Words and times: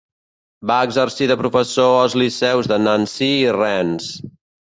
Va 0.69 0.77
exercir 0.85 1.27
de 1.31 1.35
professor 1.41 1.97
als 2.05 2.15
liceus 2.21 2.71
de 2.73 2.79
Nancy 2.87 3.29
i 3.35 3.53
Rennes. 3.59 4.09